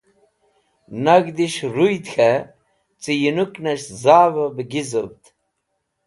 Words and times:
Nag̃hdis̃h 1.03 1.61
rũyd 1.75 2.05
k̃hẽ 2.13 2.31
cẽ 3.01 3.19
yinũknes̃h 3.21 3.91
zavẽ 4.01 4.53
bẽ 4.55 4.67
gizũvd. 4.71 5.23